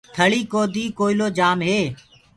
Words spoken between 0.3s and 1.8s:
ڪودي ڪوئيٚلو جآم هي۔